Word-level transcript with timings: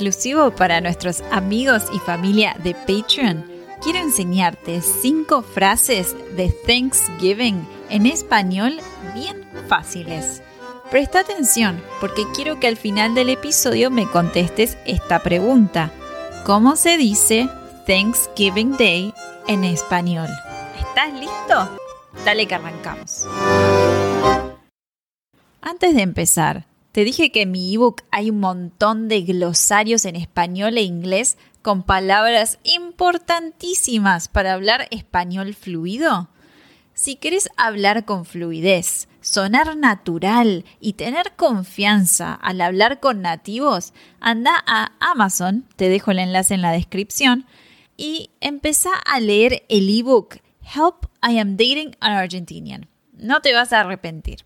exclusivo 0.00 0.50
para 0.52 0.80
nuestros 0.80 1.20
amigos 1.30 1.82
y 1.92 1.98
familia 1.98 2.56
de 2.64 2.74
Patreon, 2.74 3.44
quiero 3.82 3.98
enseñarte 3.98 4.80
5 4.80 5.42
frases 5.42 6.16
de 6.36 6.48
Thanksgiving 6.66 7.68
en 7.90 8.06
español 8.06 8.78
bien 9.12 9.46
fáciles. 9.68 10.42
Presta 10.90 11.20
atención 11.20 11.82
porque 12.00 12.22
quiero 12.34 12.58
que 12.58 12.68
al 12.68 12.78
final 12.78 13.14
del 13.14 13.28
episodio 13.28 13.90
me 13.90 14.06
contestes 14.06 14.78
esta 14.86 15.18
pregunta. 15.18 15.92
¿Cómo 16.46 16.76
se 16.76 16.96
dice 16.96 17.50
Thanksgiving 17.86 18.78
Day 18.78 19.12
en 19.48 19.64
español? 19.64 20.30
¿Estás 20.78 21.12
listo? 21.12 21.78
Dale 22.24 22.46
que 22.46 22.54
arrancamos. 22.54 23.26
Antes 25.60 25.94
de 25.94 26.00
empezar, 26.00 26.69
te 26.92 27.04
dije 27.04 27.30
que 27.30 27.42
en 27.42 27.52
mi 27.52 27.74
ebook 27.74 28.02
hay 28.10 28.30
un 28.30 28.40
montón 28.40 29.08
de 29.08 29.22
glosarios 29.22 30.04
en 30.04 30.16
español 30.16 30.76
e 30.76 30.82
inglés 30.82 31.38
con 31.62 31.82
palabras 31.82 32.58
importantísimas 32.64 34.28
para 34.28 34.54
hablar 34.54 34.88
español 34.90 35.54
fluido. 35.54 36.28
Si 36.94 37.16
quieres 37.16 37.48
hablar 37.56 38.04
con 38.04 38.24
fluidez, 38.24 39.08
sonar 39.20 39.76
natural 39.76 40.64
y 40.80 40.94
tener 40.94 41.32
confianza 41.36 42.34
al 42.34 42.60
hablar 42.60 43.00
con 43.00 43.22
nativos, 43.22 43.92
anda 44.20 44.52
a 44.66 44.92
Amazon, 45.00 45.66
te 45.76 45.88
dejo 45.88 46.10
el 46.10 46.18
enlace 46.18 46.54
en 46.54 46.62
la 46.62 46.72
descripción, 46.72 47.46
y 47.96 48.30
empieza 48.40 48.90
a 49.06 49.20
leer 49.20 49.64
el 49.68 49.88
ebook 49.88 50.36
Help 50.62 51.06
I 51.22 51.38
Am 51.38 51.56
Dating 51.56 51.96
an 52.00 52.12
Argentinian. 52.12 52.88
No 53.12 53.40
te 53.40 53.52
vas 53.52 53.72
a 53.72 53.80
arrepentir. 53.80 54.44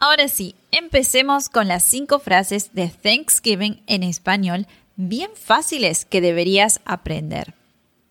Ahora 0.00 0.28
sí, 0.28 0.54
empecemos 0.70 1.48
con 1.48 1.66
las 1.66 1.84
cinco 1.84 2.20
frases 2.20 2.72
de 2.72 2.88
Thanksgiving 2.88 3.82
en 3.86 4.04
español 4.04 4.66
bien 4.94 5.30
fáciles 5.34 6.04
que 6.04 6.20
deberías 6.20 6.80
aprender. 6.84 7.54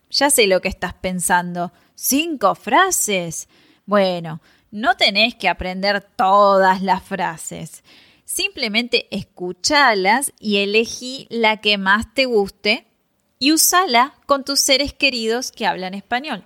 Ya 0.10 0.30
sé 0.30 0.48
lo 0.48 0.60
que 0.62 0.68
estás 0.68 0.94
pensando. 0.94 1.72
¿Cinco 1.96 2.56
frases? 2.56 3.48
Bueno, 3.86 4.42
no 4.70 4.98
tenés 4.98 5.36
que 5.36 5.48
aprender 5.48 6.02
todas 6.02 6.82
las 6.82 7.04
frases. 7.04 7.84
Simplemente 8.26 9.08
escúchalas 9.12 10.34
y 10.40 10.58
elegí 10.58 11.28
la 11.30 11.58
que 11.58 11.78
más 11.78 12.14
te 12.14 12.26
guste 12.26 12.86
y 13.40 13.54
usala 13.54 14.14
con 14.26 14.44
tus 14.44 14.60
seres 14.60 14.92
queridos 14.92 15.54
que 15.54 15.66
hablan 15.66 15.94
español. 15.94 16.44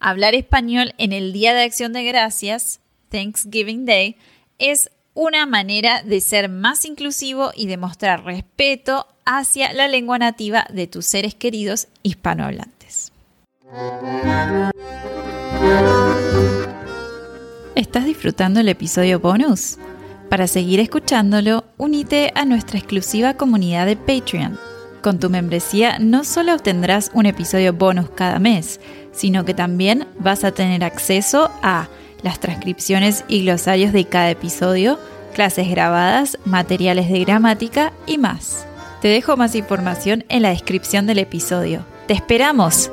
Hablar 0.00 0.34
español 0.34 0.94
en 0.98 1.12
el 1.12 1.32
Día 1.32 1.54
de 1.54 1.62
Acción 1.62 1.92
de 1.92 2.02
Gracias, 2.02 2.80
Thanksgiving 3.10 3.84
Day, 3.84 4.16
es 4.58 4.90
una 5.14 5.46
manera 5.46 6.02
de 6.02 6.20
ser 6.20 6.48
más 6.48 6.84
inclusivo 6.84 7.50
y 7.54 7.66
de 7.66 7.76
mostrar 7.76 8.24
respeto 8.24 9.06
hacia 9.24 9.72
la 9.72 9.88
lengua 9.88 10.18
nativa 10.18 10.66
de 10.72 10.86
tus 10.86 11.06
seres 11.06 11.34
queridos 11.34 11.88
hispanohablantes. 12.02 13.12
¿Estás 17.74 18.04
disfrutando 18.04 18.60
el 18.60 18.68
episodio 18.68 19.20
bonus? 19.20 19.78
Para 20.28 20.46
seguir 20.46 20.80
escuchándolo, 20.80 21.64
únete 21.78 22.32
a 22.34 22.44
nuestra 22.44 22.78
exclusiva 22.78 23.34
comunidad 23.34 23.86
de 23.86 23.96
Patreon. 23.96 24.58
Con 25.02 25.20
tu 25.20 25.30
membresía 25.30 25.98
no 25.98 26.24
solo 26.24 26.54
obtendrás 26.54 27.10
un 27.14 27.26
episodio 27.26 27.72
bonus 27.72 28.10
cada 28.10 28.38
mes, 28.38 28.80
sino 29.12 29.44
que 29.44 29.54
también 29.54 30.06
vas 30.18 30.44
a 30.44 30.52
tener 30.52 30.84
acceso 30.84 31.50
a 31.62 31.88
las 32.22 32.40
transcripciones 32.40 33.24
y 33.28 33.42
glosarios 33.42 33.92
de 33.92 34.04
cada 34.04 34.30
episodio, 34.30 34.98
clases 35.34 35.68
grabadas, 35.68 36.38
materiales 36.44 37.08
de 37.08 37.20
gramática 37.20 37.92
y 38.06 38.18
más. 38.18 38.66
Te 39.00 39.08
dejo 39.08 39.36
más 39.36 39.54
información 39.54 40.24
en 40.28 40.42
la 40.42 40.50
descripción 40.50 41.06
del 41.06 41.18
episodio. 41.18 41.84
¡Te 42.06 42.14
esperamos! 42.14 42.90